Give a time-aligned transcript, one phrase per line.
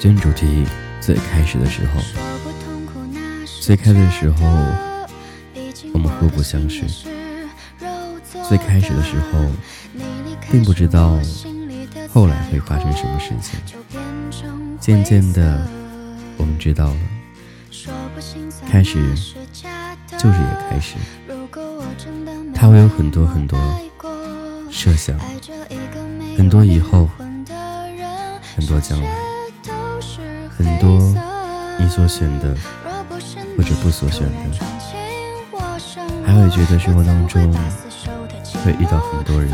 [0.00, 0.64] 今天主题
[0.98, 2.00] 最开始的时候，
[3.60, 4.46] 最开的时候，
[5.92, 6.86] 我们互不相识。
[8.48, 9.38] 最开始的时候，
[10.50, 11.18] 并不知道
[12.08, 13.60] 后来会发生什么事情。
[14.80, 15.68] 渐渐的，
[16.38, 16.96] 我们知道了，
[18.66, 19.14] 开始
[20.16, 20.94] 就是也开始。
[22.54, 23.60] 他会有很多很多
[24.70, 25.14] 设想，
[26.38, 27.06] 很多以后，
[28.56, 29.29] 很多将来。
[30.62, 31.00] 很多
[31.78, 32.54] 你所选的，
[33.56, 34.34] 或者不所选的，
[36.26, 37.50] 还会觉得生活当中
[38.62, 39.50] 会遇到很多人，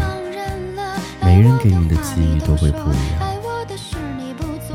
[1.22, 3.22] 每个人给你的机遇都会不一样，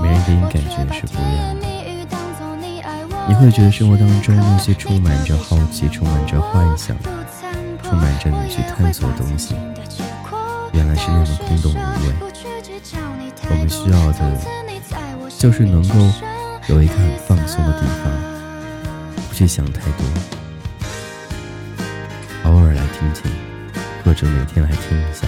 [0.01, 1.67] 每人给你感觉是不一样的。
[3.27, 6.95] 你会觉得生活当中那些充满着好奇、充满着幻想、
[7.83, 9.53] 充满着你去探索的东西，
[10.71, 12.13] 原来是那么空洞无味。
[13.49, 14.61] 我们需要的。
[15.37, 15.95] 就是能够
[16.67, 18.11] 有一个很放松的地方，
[19.27, 20.05] 不去想太多，
[22.43, 23.31] 偶尔来听听，
[24.05, 25.27] 或者每天来听一下，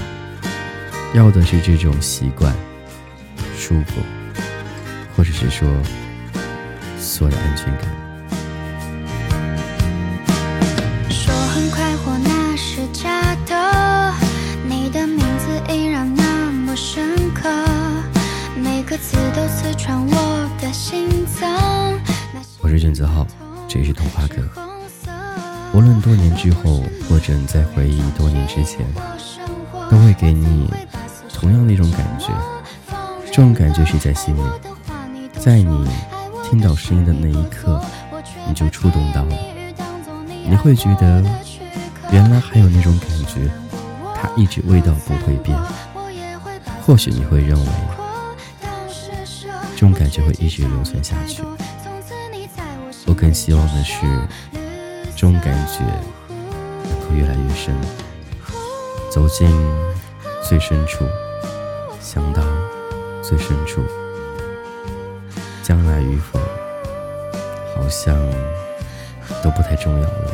[1.14, 2.54] 要的是这种习惯、
[3.58, 4.02] 舒服，
[5.18, 5.68] 或者是说
[7.00, 7.84] 所有的安全感。
[11.10, 14.14] 说很快活那是假的，
[14.68, 17.50] 你的名字依然那么深刻，
[18.56, 20.00] 每个字都刺穿。
[20.00, 20.13] 我
[22.74, 23.28] 是卷子浩，
[23.68, 24.42] 这是童话哥。
[25.74, 28.84] 无论多年之后，或者你在回忆多年之前，
[29.92, 30.68] 都会给你
[31.32, 32.30] 同样的一种感觉。
[33.28, 34.42] 这种感觉是在心里，
[35.40, 35.88] 在你
[36.44, 37.80] 听到声音的那一刻，
[38.48, 39.36] 你就触动到了。
[40.48, 41.24] 你会觉得，
[42.12, 43.48] 原来还有那种感觉，
[44.16, 45.56] 它一直味道不会变。
[46.86, 47.68] 或许你会认为。
[49.76, 51.44] 这种感觉会一直留存下去。
[53.24, 54.02] 更希望的是，
[55.16, 55.80] 这种感觉
[56.84, 57.74] 能够越来越深，
[59.10, 59.50] 走进
[60.42, 61.06] 最深处，
[62.02, 62.44] 想到
[63.22, 63.82] 最深处。
[65.64, 66.38] 将来与否，
[67.74, 68.14] 好像
[69.42, 70.32] 都不太重要了。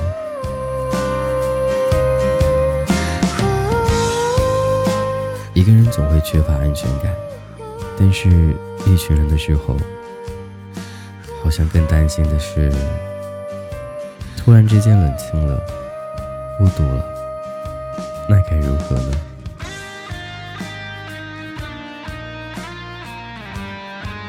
[5.54, 7.16] 一个人总会缺乏安全感，
[8.00, 8.56] 但是。
[8.86, 9.76] 一群人的时候，
[11.50, 12.72] 好像更担心的是，
[14.38, 15.60] 突然之间冷清了，
[16.60, 17.04] 孤独了，
[18.30, 19.18] 那该如何呢？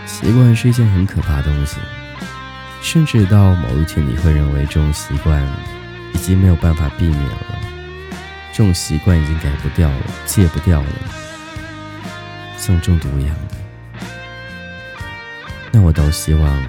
[0.06, 1.76] 习惯是一件很可怕的东西，
[2.80, 5.46] 甚至到某一天，你会认为这种习惯
[6.14, 7.58] 已经没有办法避免了，
[8.50, 10.88] 这种习惯已经改不掉了，戒不掉了，
[12.56, 13.56] 像中毒一样的。
[15.70, 16.64] 那我倒希望，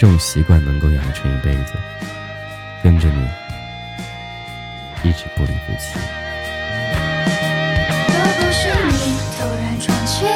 [0.00, 1.74] 这种习惯能够养成一辈子，
[2.82, 3.20] 跟着你，
[5.06, 5.98] 一直不离不弃。
[8.08, 10.26] 若不是你突然闯进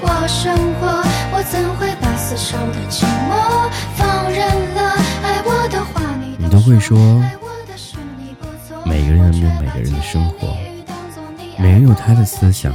[0.00, 1.04] 我生活，
[1.34, 4.40] 我怎会把死守的寂寞放任
[4.74, 4.96] 了？
[5.22, 6.96] 爱我的话你你都会说，
[8.86, 10.56] 每个人有每个人的生活，
[11.58, 12.74] 每人有他的思想，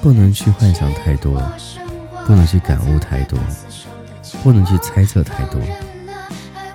[0.00, 1.42] 不能去幻想太多。
[2.26, 3.38] 不能去感悟太多，
[4.42, 5.60] 不能去猜测太多，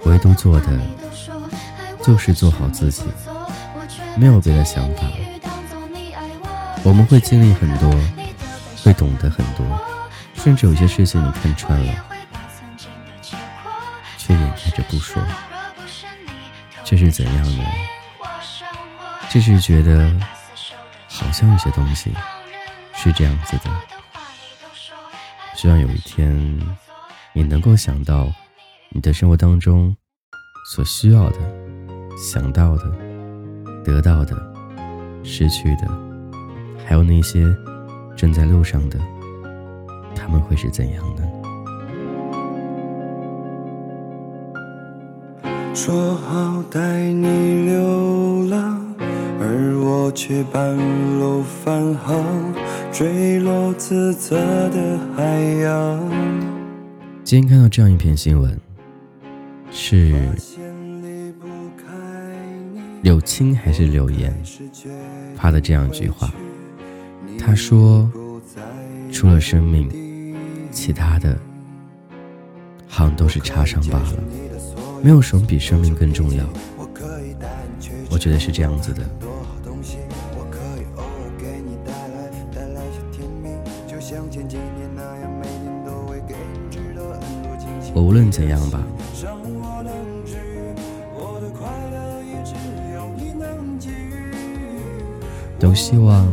[0.06, 0.68] 唯独做的
[2.04, 3.04] 就是做好自己，
[4.16, 5.04] 没有别的想法。
[6.84, 7.90] 我们会经历很多，
[8.84, 9.66] 会懂得很多，
[10.36, 11.94] 甚至有些事情你看穿了，
[14.18, 15.24] 却掩盖着不说，
[16.84, 17.64] 这是怎样呢？
[19.30, 20.14] 这是觉得
[21.08, 22.14] 好像有些东西
[22.94, 23.72] 是这样子的。
[25.56, 26.60] 希望有一天，
[27.36, 28.32] 你能够想到
[28.90, 29.96] 你的生活当中
[30.72, 31.38] 所需要的、
[32.16, 32.84] 想到的、
[33.84, 34.38] 得到的、
[35.24, 35.88] 失去的，
[36.86, 37.44] 还有那些
[38.16, 39.00] 正在路上的，
[40.16, 41.24] 他们会是怎样的？
[45.74, 46.80] 说好带
[47.12, 48.80] 你流浪，
[49.42, 50.78] 而我却半
[51.20, 52.24] 路返航。
[52.92, 54.38] 坠落自责
[54.70, 55.24] 的海
[55.64, 56.63] 洋。
[57.24, 58.60] 今天看到这样一篇新闻，
[59.72, 60.14] 是
[63.02, 64.36] 柳青还是柳岩
[65.36, 66.30] 发的这样一句话？
[67.40, 68.12] 他说
[69.10, 70.36] ：“除了生命，
[70.70, 71.40] 其他的
[72.88, 74.24] 好像都是插伤罢了，
[75.02, 76.46] 没有什么比生命更重要。”
[78.12, 79.10] 我觉得是这样子的。
[87.94, 88.82] 我无论怎样吧，
[95.60, 96.28] 都希望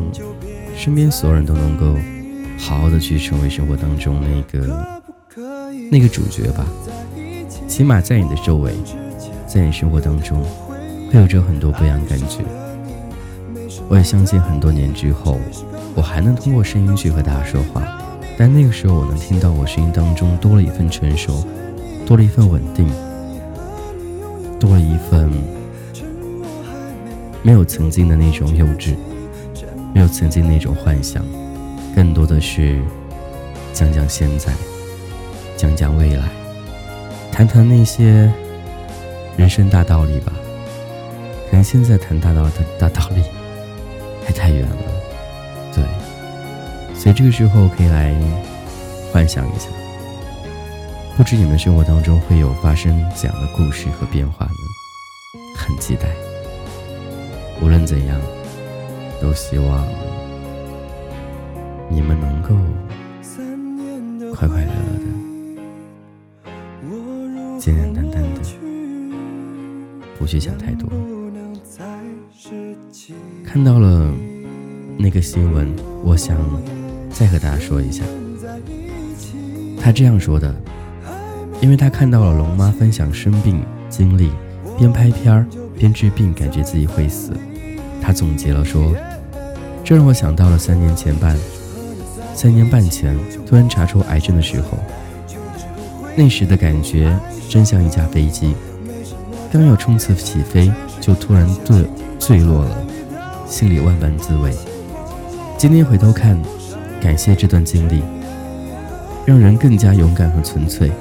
[0.75, 1.95] 身边所有人都能够
[2.59, 4.99] 好好的去成为生活当中那个
[5.91, 6.67] 那个主角吧。
[7.69, 8.73] 起码在你的周围，
[9.47, 10.43] 在你生活当中，
[11.13, 12.39] 会有着很多不一样的感觉。
[13.89, 15.39] 我也相信很多年之后，
[15.95, 17.83] 我还能通过声音去和大家说话。
[18.41, 21.45] 但那个时候，我能听到我声音当中多了一份成熟，
[22.07, 22.91] 多了一份稳定，
[24.59, 25.31] 多了一份
[27.43, 28.95] 没有曾经的那种幼稚，
[29.93, 31.23] 没有曾经那种幻想，
[31.95, 32.81] 更多的是
[33.75, 34.55] 讲讲现在，
[35.55, 36.25] 讲讲未来，
[37.31, 38.33] 谈谈那些
[39.37, 40.33] 人生大道理吧。
[41.51, 43.23] 可能现在谈大道的大道理
[44.25, 44.90] 还太远了。
[47.01, 48.15] 所以这个时候可以来
[49.11, 49.71] 幻想一下，
[51.17, 54.53] 不知你们生活当中会有发生怎样的故事和变化呢？
[55.57, 56.11] 很期待。
[57.63, 58.21] 无论怎样，
[59.19, 59.89] 都希望
[61.89, 62.55] 你们能够
[64.35, 65.07] 快快乐乐的，
[67.59, 68.41] 简简单单的，
[70.19, 70.87] 不去想太多。
[73.43, 74.13] 看到了
[74.99, 75.75] 那个新闻，
[76.05, 76.37] 我想。
[77.13, 78.03] 再和大家说一下，
[79.79, 80.55] 他这样说的，
[81.61, 84.31] 因为他看到了龙妈分享生病经历，
[84.79, 85.47] 边拍片儿
[85.77, 87.33] 边治病，感觉自己会死。
[88.01, 88.95] 他总结了说，
[89.85, 91.37] 这让我想到了三年前半，
[92.35, 93.15] 三年半前
[93.47, 94.79] 突然查出癌症的时候，
[96.17, 97.15] 那时的感觉
[97.51, 98.55] 真像一架飞机，
[99.53, 100.73] 刚要冲刺起飞，
[101.03, 101.85] 就突然坠
[102.19, 102.83] 坠落了，
[103.47, 104.51] 心里万般滋味。
[105.59, 106.41] 今天回头看。
[107.01, 108.03] 感谢这段经历，
[109.25, 110.93] 让人更加勇敢和纯粹。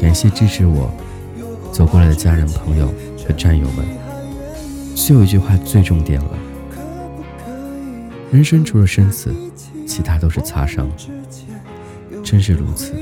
[0.00, 0.92] 感谢支持我
[1.72, 2.92] 走过来的家人、朋友
[3.26, 3.86] 和战友们。
[4.94, 6.30] 最后一句话最重点了：
[8.30, 9.34] 人生除了生死，
[9.86, 10.88] 其他都是擦伤。
[12.22, 12.92] 真是如此，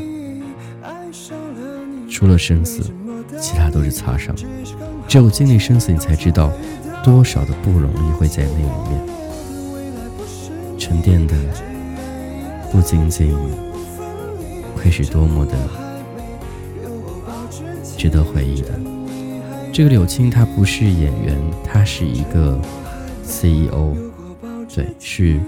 [2.08, 2.82] 除了生死，
[3.40, 4.34] 其他都是擦伤。
[5.08, 6.52] 只有经历生死，你才知道
[7.02, 9.00] 多少的不容易会在那里面
[10.78, 11.34] 沉淀的。
[12.70, 13.37] 不仅仅
[14.76, 15.69] 会是多么的
[17.96, 18.78] 值得回忆的。
[19.72, 22.61] 这个柳青他不是演员，他是一个
[23.22, 23.94] CEO，
[24.75, 25.40] 对，是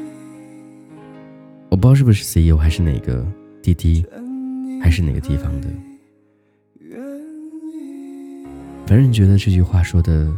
[1.69, 3.27] 我不知道是不是 CEO 还是哪个
[3.63, 4.05] 滴滴，
[4.81, 5.69] 还是哪个地方的。
[8.87, 10.31] 反正觉得这句话说的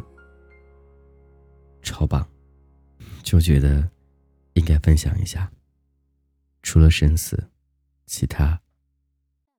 [1.83, 2.25] 超棒，
[3.23, 3.89] 就觉得
[4.53, 5.51] 应该分享一下。
[6.65, 7.51] 除了生死，
[8.07, 8.59] 其他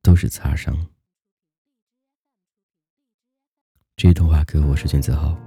[0.02, 0.76] 都是擦伤。
[3.96, 5.38] 这一段话歌，我是君子豪，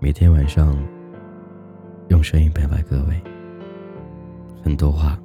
[0.00, 0.76] 每天晚上
[2.08, 3.22] 用声音陪伴各位。
[4.64, 5.16] 很多话，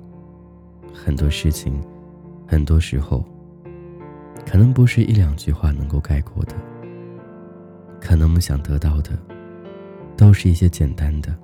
[0.93, 1.83] 很多事情，
[2.47, 3.25] 很多时候，
[4.45, 6.55] 可能不是一两句话能够概括的。
[7.99, 9.17] 可能我们想得到的，
[10.15, 11.35] 都是一些简单的，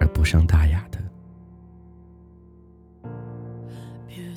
[0.00, 0.98] 而不伤大雅的。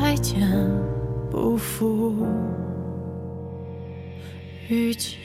[0.00, 0.48] 再见，
[1.28, 2.24] 不负
[4.68, 5.18] 遇见。